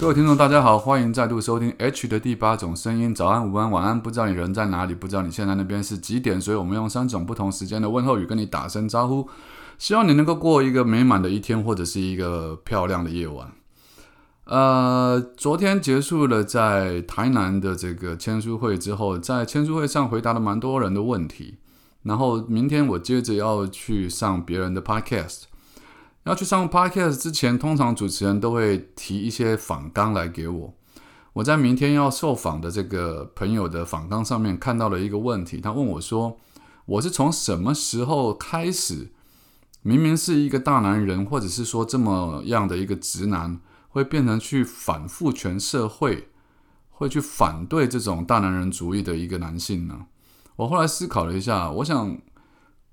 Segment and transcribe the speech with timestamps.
[0.00, 3.14] 各位听众，大家好，欢迎再度收听 H 的第八种声音。
[3.14, 9.28] 早安、午安、晚安，不知道你人在哪里，不知道你现在那边是几点，所以我们用三种不同时间的问候语跟你打声招呼。
[9.76, 13.52] 希望你能够过一个美满的一天，或者是一个漂亮的夜晚。
[14.44, 21.58] 呃，昨天结束了在台南的这个签书会之后，在签书会上回答了蛮多人的问题，
[22.04, 25.42] 然后明天我接着要去上别人的 Podcast。
[26.24, 30.74] 要去上 podcast 之前，通常主持人都会提一些访纲来给我。
[31.32, 36.36] 我在明天要受访的这个朋友的访纲上面看到了一个问题，他问我说
[36.84, 39.10] ：“我是从什么时候开始，
[39.80, 46.28] 明明是一个大男人，或者是说这么样的一个直男，会变成去反复全社会，
[46.90, 50.06] 会去反对这种大男人主义的一个男性呢？”
[50.56, 52.18] 我后来思考了一下，我想。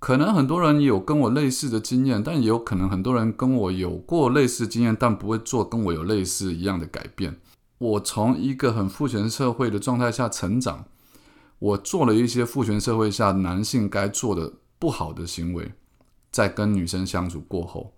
[0.08, 7.36] 可能很多人有跟我类似的经验，但也有可能很多人跟我有过类似经验，但不会做跟我有类似一样的改变。
[7.78, 10.86] 我从一个很父权社会的状态下成长，
[11.60, 15.74] 我做了一些父权社会下男性该做的不好的行为，
[16.32, 17.94] 在跟女生相处过后，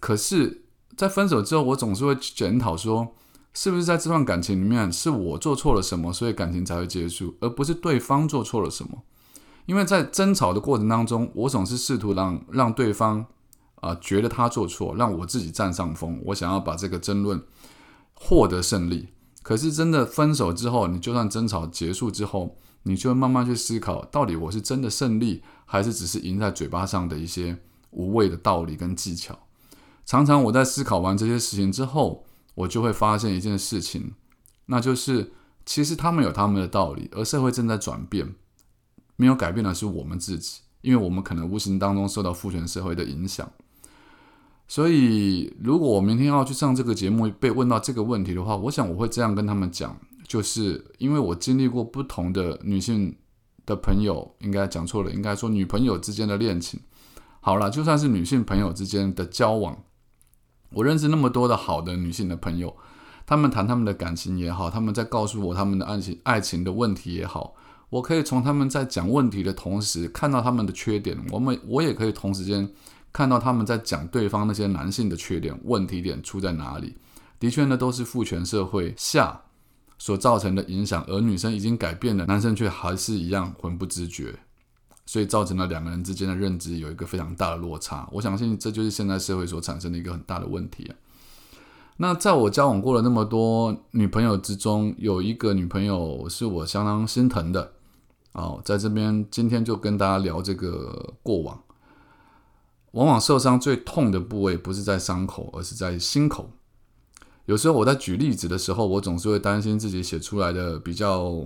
[0.00, 0.64] 可是，
[0.96, 3.14] 在分手之后，我总是会检讨说，
[3.52, 9.04] 是不是在这段感情里面是我做错了什么，所以感情才会结束，而不是对方做错了什么。
[9.66, 13.24] 因为在争吵的过程当中，我总是试图让让对方
[13.76, 16.20] 啊觉得他做错，让我自己占上风。
[16.26, 17.42] 我想要把这个争论
[18.14, 19.08] 获得胜利。
[19.42, 27.58] 可是真的分手之后，你就算争吵结束之后，你就会慢慢去思考，到底我是真的胜利，还是只是赢在嘴巴上的一些
[27.90, 29.38] 无谓的道理跟技巧？
[30.06, 32.24] 常常我在思考完这些事情之后，
[32.54, 34.12] 我就会发现一件事情，
[34.66, 35.32] 那就是
[35.66, 38.34] 其实他们有他们的道理，而社会正在转变。
[39.16, 43.50] 没有改变的是我们自己，因为我们可能无形当中受到父权社会的影响。
[44.66, 53.14] 所以，如果我明天要去上这个节目，被问到这个问题的话，我想我会这样跟他们讲：，就是因为我经历过不同的女性
[53.66, 56.80] 的朋友，应该讲错了，应该说女朋友之间的恋情。
[57.40, 59.84] 好了，就算是女性朋友之间的交往，
[60.70, 62.74] 我认识那么多的好的女性的朋友，
[63.26, 67.54] 他们谈他们的感情也好，他们在告诉我他们的爱情爱情的问题也好。
[67.90, 72.68] 我可以从他们在讲问题的同时看到他们的缺点，我们我也可以同时间
[73.12, 76.96] 看到他们在讲对方那些男性的缺点，问题点出在哪里？
[77.38, 79.42] 的确呢，都是父权社会下
[79.98, 84.34] 所造成的影响，而女生已经改变了，男生却还是一样浑不知觉，
[85.06, 88.08] 所以造成了两个人之间的认知有一个非常大的落差。
[88.10, 90.96] 我相信这就是现在社会所产生的一个很大的问题啊。
[91.98, 97.73] 那在我交往过了那么多女朋友之中，有一个女朋友是我相当心疼的。
[98.34, 101.60] 哦，在这边今天就跟大家聊这个过往。
[102.92, 106.50] 往往受伤最痛的部位不是在伤口，而是在心口。
[107.46, 111.44] 有时候我在举例子的时候，我总是会担心自己写出来的比较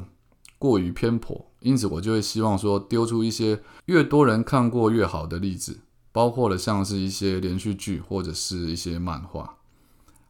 [0.59, 5.81] 过于偏颇，因此我就会希望说丢出一些越多人看过越好的例子，
[6.13, 9.58] 包括了像是一些连续剧或者是一些漫画。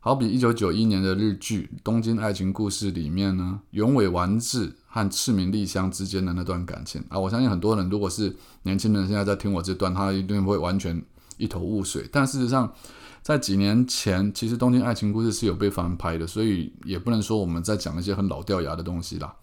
[0.00, 11.02] 好比一九九一年的日剧《东京爱情故事》里面呢，永尾完治和赤名莉香之间的那段感情啊，我相信很多人如果是年轻人，现在在听我这段，他一定会完全
[11.36, 12.08] 一头雾水。
[12.12, 12.72] 但事实上，
[13.22, 19.34] 在几年前，其实《东京爱情故事》是有被翻拍的，所以也不能说我们在讲一些很老掉牙的东西啦。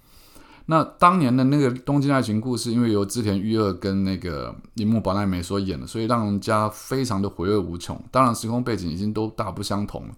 [0.68, 8.02] 那当年的那个《东京爱情故事》，因为由织田裕二跟那个铃木保奈美所演的，所以让人家非常的回味无穷。
[8.10, 10.14] 当然，时空背景已经都大不相同了。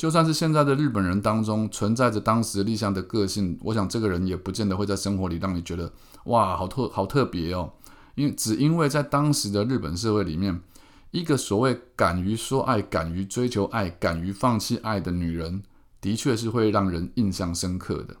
[0.00, 5.92] 就算是现在的日本人当中存在着当时立项的个性，我想这个人也不见得会在生活里让你觉得
[6.24, 7.74] 哇，好特好特别哦。
[8.14, 10.62] 因只因为在当时的日本社会里面，
[11.10, 15.62] 一个所谓敢于说爱、敢于追求爱、敢于放弃爱的女人，
[16.00, 18.16] 的确是会让人印象深刻的。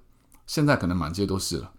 [0.46, 1.70] 现在可能满街都是了。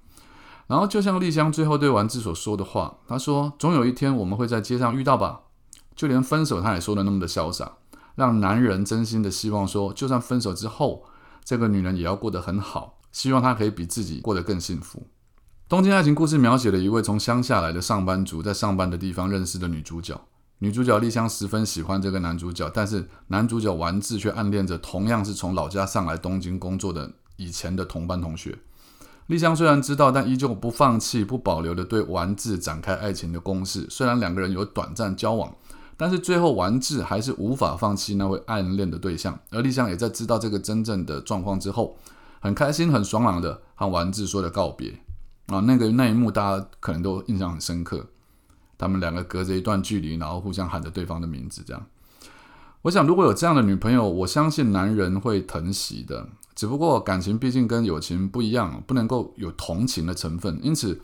[0.66, 5.42] 然后就像丽香最后对丸子所说的话，她说：“总有一天我们会在街上遇到吧。”
[5.96, 7.74] 就连分手，她也说的那么的潇洒。
[8.16, 11.04] 让男人真心的希望说，就算分手之后，
[11.44, 15.00] 这个女人也要过得很好，希望她可以比自己过得更幸福。
[15.68, 20.20] 《东京爱情故事》描写了一位从乡下来的上班族在上班的地方认识的女主角，
[20.60, 28.60] 女主角丽香十分喜欢这个男主角，但是男主角丸子却暗恋着同样是从老家上来东京工作的以前的同班同学。
[29.28, 33.88] 丽香虽然知道，但依旧不放弃、不保留的对丸子展开爱情的攻势。
[33.90, 35.56] 虽然两个人有短暂交往，
[36.02, 39.40] 但是最后丸治还是无法放弃那位暗恋的对象。
[39.52, 41.96] 而丽香也在知道这个真正的状况之后，
[42.40, 45.00] 很开心、很爽朗的和丸治说了告别。
[45.46, 48.08] 啊，那个那一幕大家可能都印象很深刻。
[48.80, 51.86] 他们两个隔着一段距离，然后互相喊着对方的名字，这样。
[52.82, 56.28] 我想，如果有这样的女朋友，我相信男人会疼惜的。
[56.56, 61.00] 只不过感情毕竟跟友情不一样，不能够有同情的成分，因此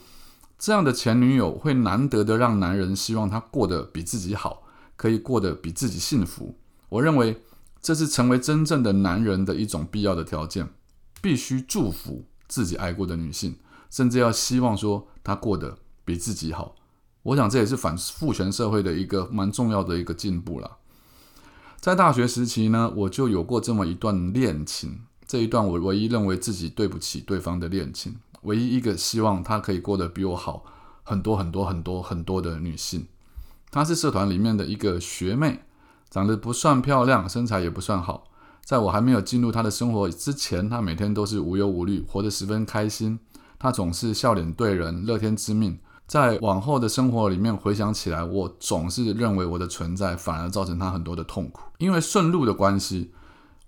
[0.58, 4.64] 这样的前女友会难得的让男人希望她过得比自己好，
[4.98, 6.58] 可以过得比自己幸福。
[6.90, 7.42] 我认为
[7.82, 10.68] 这是成为真正的男人的一种必要的条件，
[11.22, 13.56] 必须祝福自己爱过的女性，
[13.90, 16.76] 甚至要希望说她过得比自己好。
[17.24, 20.78] 我想这也是反父权社会的一个蛮重要的一个进步了。
[21.80, 25.02] 在大学时期呢，我就有过这么一段恋情。
[25.28, 30.64] 这一段我唯一认为自己对不起对方的恋情，唯一一个希望她可以过得比我好
[31.04, 33.06] 很多很多很多很多的女性。
[33.70, 35.62] 她是社团里面的一个学妹，
[36.10, 38.26] 长得不算漂亮，身材也不算好。
[38.64, 43.20] 在我还没有进入她的生活之前，她每天都是无忧无虑，活得十分开心。
[43.60, 45.80] 她总是笑脸对人，乐天知命。
[46.06, 51.64] 在往后的生活里面回想起来，我总是认为我的存在反而造成他很多的痛苦。
[51.80, 53.12] 因为顺路的关系，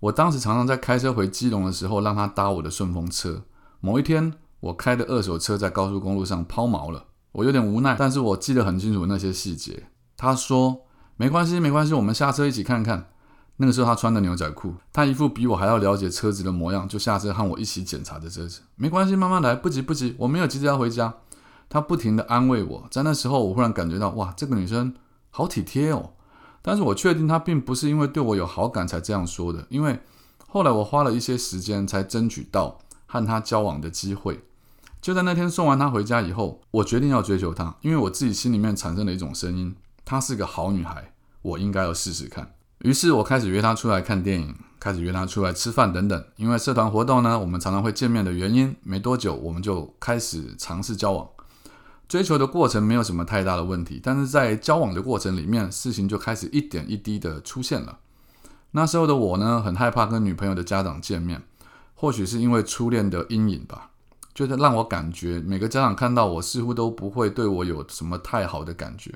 [0.00, 3.42] 我当时常常在开车回基隆的时候，让他搭我的顺风车。
[3.80, 9.84] 某一天，我开的二手车在高速公路上抛锚了，我有点无奈，但是我记得很清楚那些细节。
[10.16, 10.82] 他说
[11.16, 13.06] ：“没关系，没关系，我们下车一起看看。”
[13.62, 18.62] 那个时候他穿的牛仔裤，他一副比我还要了解车子的模样，就下车和我一起检查着车子。
[18.74, 21.14] 没关系，慢慢来，不急不急，我没有急着要回家。
[21.68, 24.94] 他不停的安慰我，在那时候，我忽然感觉到，哇，这个女生
[25.28, 26.14] 好体贴哦。
[26.62, 30.00] 但是我确定她并不是因为对我有好感才这样说的，因为
[30.48, 34.40] 后来我花了一些时间才争取到和她交往的机会。
[35.00, 39.74] 就在那天送完她回家以后，我决定要追求她，因为我自己心里面产生了一种声音，
[40.04, 41.12] 她是个好女孩，
[41.42, 42.54] 我应该要试试看。
[42.80, 46.24] 于是我开始约她出来看电影，开始约她出来吃饭等等。
[46.36, 51.28] 因为社团活动呢，我们常常会见面的原因，没多久我们就开始尝试交往。
[52.08, 57.98] 追求的过程没有什么太大的问题，但是在交往的过程里面，事情就开始一点一滴的出现了。
[58.72, 61.42] 那时候的我呢，很害怕跟女朋友的家长见面，
[61.94, 63.89] 或许是因为初恋的阴影吧，
[64.40, 69.12] 就是让我感觉每个家长看到我似乎都不会对我有什么太好的感觉。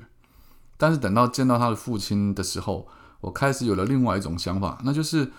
[0.77, 2.87] 但是等到见到他的父亲的时候，
[3.21, 5.31] 我开始有了另外一种想法，那就是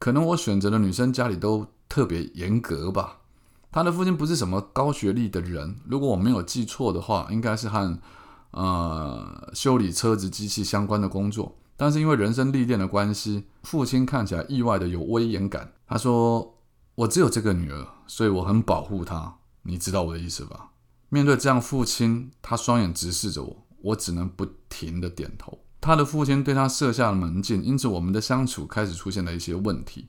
[0.00, 3.18] 可能我选择的女生家里都特别严格吧。
[3.70, 7.96] 他的父亲不是什么高学历的人，如果我没有记错的话，应该是和
[8.50, 11.54] 呃修理车子机器相关的工作。
[11.76, 15.70] 但是因为人生历练的关系，父亲看起来意外的有威严感。
[15.86, 16.56] 他说
[16.98, 19.36] ：“我只有这个女儿，所以我很保护她。
[19.62, 20.70] 你知道我的意思吧？”
[21.10, 25.60] 面对这样父亲，他双眼直视着我，我只能不停的点头。
[25.80, 30.08] 他的父亲对他设下了门禁，因此我们的相处开始出现了一些问题。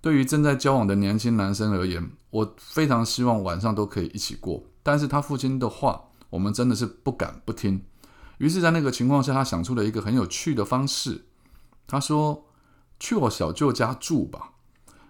[0.00, 4.62] 对于正在交往的年轻男生而言，我非常希望晚上都可以一起过。
[4.84, 7.84] 但是他父亲的话，我们真的是不敢不听。
[8.38, 11.26] 于是，在那个情况下，他想出了一个很有趣的方式。
[11.88, 12.46] 他说
[13.00, 14.52] ：“去我小舅家住吧。”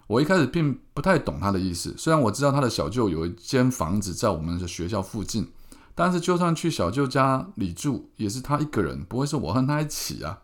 [0.09, 1.95] 我一开始并不太懂他的意思。
[1.97, 5.53] 虽然我知道他的小舅有一间房子在我们的学校附近，
[5.95, 10.41] 但是就算去小舅家里住，也是他一个人，不会是我和他一起啊。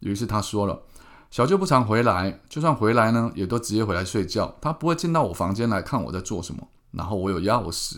[0.00, 0.82] 于是他说了。
[1.30, 4.54] 小舅不常回来，就算回来呢，也都直接回来睡觉。
[4.60, 6.68] 他不会进到我房间来看我在做什么。
[6.90, 7.96] 然后我有钥匙，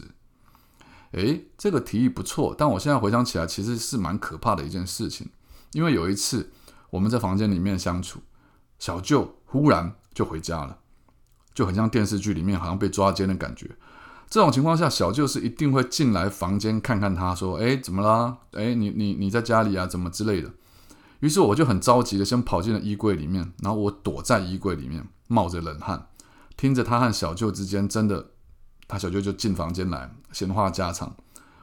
[1.11, 2.55] 诶，这个提议不错。
[2.57, 5.29] 但我现在回想起来，其实是蛮可怕的一件事情。
[5.73, 6.53] 因为有一次
[6.91, 8.21] 我们在房间里面相处，
[8.79, 10.79] 小舅忽然就回家了，
[11.55, 13.71] 就很像电视剧里面好像被抓奸的感觉。
[14.29, 18.39] 这种情况下，小舅是一定会进来房间看看他，说：“诶，怎么啦？
[18.53, 19.87] 诶，你你你在家里啊？
[19.87, 20.51] 怎么之类的。”
[21.21, 26.09] 于是我就很着急的先跑进了衣柜里面，然后我躲在衣柜里面冒着冷汗，
[26.57, 28.31] 听着他和小舅之间真的，
[28.89, 31.15] 他小舅就进房间来闲话家常，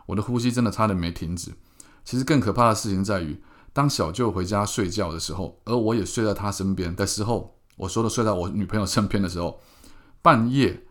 [0.06, 1.52] 我的呼吸真的差点没停止。
[2.04, 3.40] 其实更可怕的事情在于，
[3.74, 9.60] 当小舅回家睡觉的时候，而我也睡在他身边的时候，我说的睡在我女朋友身边的时候，
[10.22, 10.84] 半夜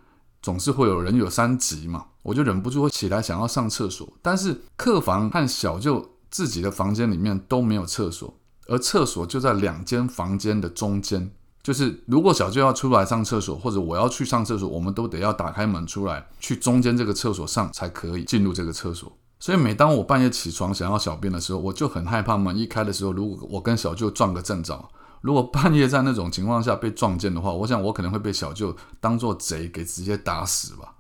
[0.43, 8.35] 总是会有人有三急嘛，我就忍不住会起来想要上厕所，但是客房和小舅自己的房间里面都没有厕所。
[8.67, 11.29] 而厕所就在两间房间的中间，
[11.61, 19.13] 就是如果小舅要出来上厕所，或者我要去上厕所，我们都得要打开门出来，去中间这个厕所上才可以进入这个厕所。
[19.41, 24.89] 所以每当我半夜起床想要小便的时候，我就很害怕门一开的时候，如果我跟小舅撞个正着，
[25.21, 30.95] 如果半夜在那种情况下被撞见的话，我想我可能会被小舅当做贼给直接打死吧。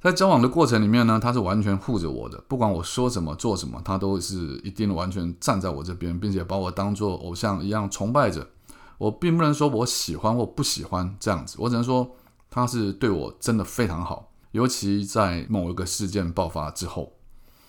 [0.00, 8.46] 在交往的过程里面呢，他是完全护着我的，不管我说什么做什么，他都是一定完全站在我这边，并且把我当做偶像一样崇拜着。
[8.98, 12.14] 我并不能说我喜欢或不喜欢这样子，我只能说
[12.50, 14.30] 他是对我真的非常好。
[14.52, 17.14] 尤其在某一个事件爆发之后，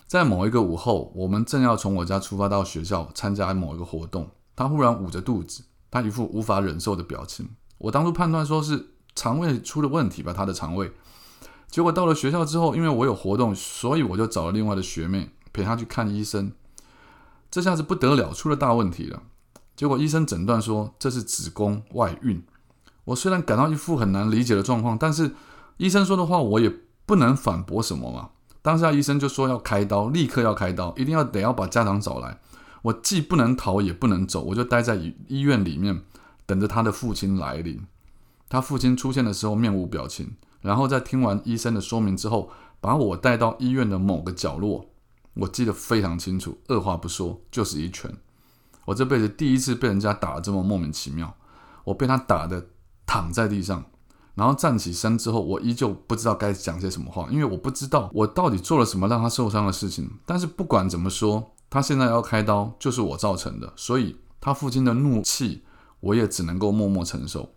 [0.05, 5.63] 在某一个午后，我们正要从我家出发到学校参加某一个活动，他忽然捂着肚子，
[5.95, 7.47] 他一副无法忍受的表情。
[7.77, 10.91] 我当初判断说是肠胃出了问题吧，他的肠胃。
[11.69, 16.51] 结果到了学校之后，因为我有活动，所以我就找了另外的学妹陪她去看医生。
[17.49, 19.23] 这下子不得了，出了大问题了。
[19.73, 22.43] 结果医生诊断说这是子宫外孕。
[23.05, 25.31] 我虽然感到一副很难理解的状况，但是
[25.77, 26.69] 医生说的话我也
[27.05, 28.31] 不能反驳什么嘛。
[28.61, 32.39] 当下医生就说要开刀，立刻要开刀，一定要得要把家长找来。
[32.85, 34.95] 我既不能逃也不能走，我就待在
[35.27, 36.03] 医院里面
[36.45, 37.83] 等着他的父亲来临。
[38.47, 40.35] 他父亲出现的时候面无表情。
[40.61, 42.49] 然后在听完医生的说明之后，
[42.79, 44.89] 把我带到医院的某个角落，
[45.33, 48.11] 我记得非常清楚，二话不说就是一拳。
[48.85, 51.35] 我这辈子第一次被人家打这么莫名其妙，
[51.85, 52.67] 我被他打的
[53.07, 53.83] 躺在地上，
[54.35, 60.07] 然后站起身之后，我依旧不知道该讲些什么话，因为我不知道我到底做了什么让他受伤的事情。
[60.25, 65.63] 但是不管怎么说，他现在要开刀就是我造成的，所以他父亲的怒气
[66.00, 67.51] 我也只能够默默承受。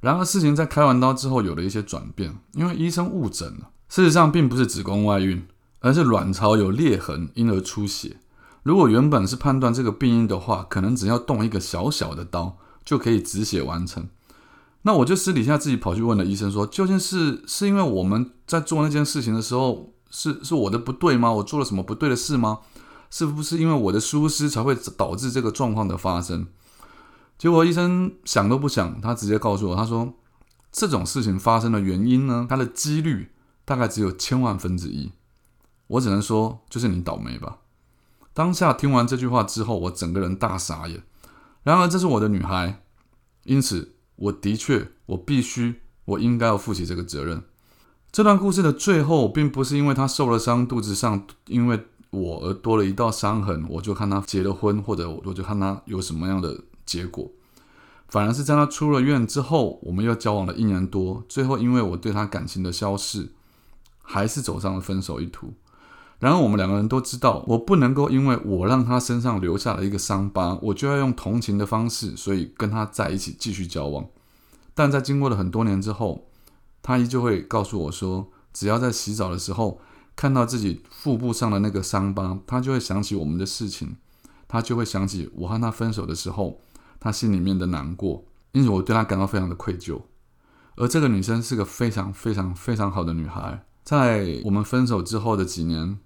[0.00, 3.70] 然而，事情在开完刀之后有了一些转变，因为医生误诊了。
[3.88, 5.46] 事实上，并不是子宫外孕，
[5.80, 8.18] 而是卵巢有裂痕，因而出血。
[8.62, 14.10] 如果原本是判断这个病因的话，可能只要动一个小小的刀就可以止血完成。
[14.82, 21.32] 那我就私底下自己跑去问了医生，说究竟是是因为我们在做那件事情的时候，是是我的不对吗？
[21.32, 22.58] 我做了什么不对的事吗？
[23.10, 26.46] 是不是因为我的疏失才会导致这个状况的发生？
[27.38, 30.14] 结果医生想都不想，他直接告诉我，他说
[30.72, 33.30] 这种事情发生的原因呢，它的几率
[33.64, 35.12] 大概只有千万分之一。
[35.86, 37.58] 我只能说，就是你倒霉吧。
[38.34, 41.02] 当下听完这句话之后，我整个人大傻眼。
[41.62, 42.82] 然而这是我的女孩，
[43.44, 47.42] 因此我的确，我必须，我应该要负起这个责任。
[48.10, 56.60] 这段故事的最后，并不是因为她受了伤，肚子上因为我而多了一道伤痕，我就看他结了婚，或者我就看他有什么样的。
[56.86, 57.30] 结果
[58.08, 63.32] 反而是在他出了院之后，我们又交往了一年多，最后因为我对他感情的消逝，
[64.00, 65.52] 还是走上了分手一途。
[66.18, 74.06] 然后我们两个人都知道，我不能够因为我让他身上留下了一个伤疤，我就要用同情的方式，所以跟他在一起继续交往。
[74.74, 76.24] 但在经过了很多年之后，
[76.80, 79.78] 他依旧会告诉我说，只要在洗澡的时候
[80.18, 83.94] 看到自己腹部上的那个伤疤，他就会想起我们的事情。
[84.48, 86.60] 他就会想起我和他分手的时候，
[86.98, 90.00] 他心里面的难过，因此我对他感到非常的愧疚。
[90.74, 95.98] 而这个女生是个非常非常非常好的女孩，在我们分手之后的几年，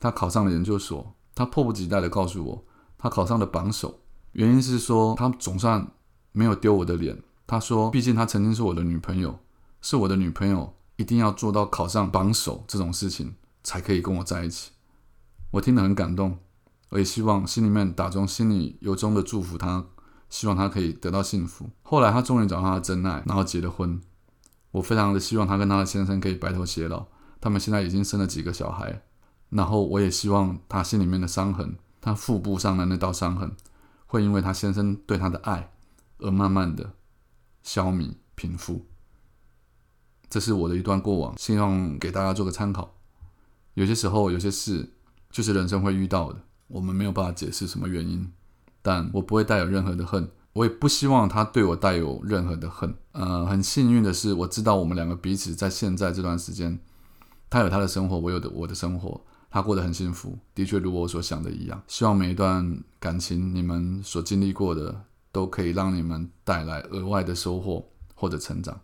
[0.00, 1.14] 她考上了研究所。
[1.34, 2.64] 她迫不及待的告诉我，
[2.96, 4.00] 她考上了榜首，
[4.32, 5.86] 原因是说她总算
[6.32, 7.22] 没有丢我的脸。
[7.46, 9.38] 她说，毕竟她曾经是我的女朋友，
[9.82, 13.34] 是我的女朋友，一定要做到考上榜首这种事情，
[13.68, 14.70] 才可以跟我在一起。
[15.50, 16.38] 我听得很感动。
[16.88, 19.84] 我也希望心里面打从心里由衷的祝福他，
[20.30, 21.68] 希望他可以得到幸福。
[21.82, 24.00] 后来他终于找到他的真爱，然后结了婚。
[24.70, 27.04] 我非常的希望他跟他的先生可以白头偕老。
[27.42, 29.02] 他们现在已经生了几个小孩。
[29.50, 33.54] 然后我也希望他心里面的伤痕，他腹部上的那道伤痕，
[34.06, 35.72] 会因为他先生对他的爱
[36.20, 36.94] 而慢慢的
[37.62, 38.86] 消弭平复。
[40.30, 42.94] 这是我的一段过往，希望给大家做个参考。
[43.78, 44.90] 有些时候，有些事
[45.30, 46.40] 就是人生会遇到的。
[46.66, 48.28] 我们没有办法解释什么原因，
[48.82, 52.92] 但我不会带有任何的恨，我也不希望他对我带有任何的恨。
[53.12, 56.76] 呃，很幸运的是，我知道我们两个彼此在现在这段时间，
[57.48, 61.80] 他有他的生活，我有的我的生活，他过得很幸福，的确如我所想的一样。
[61.86, 68.80] 希望每一段感情，你们所经历过的，都可以让你们带来额外的收获或者成长。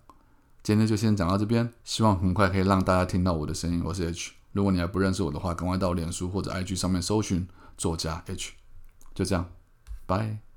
[0.63, 3.83] 今天就先讲到这边，希望很快可以让大家听到我的声音。
[3.85, 7.47] 我是 H，如果你还不认识我的话，赶快到脸书或者 IG 上面搜寻。
[7.77, 8.53] 作家 H，
[9.17, 9.51] 就这样，
[10.07, 10.45] 拜。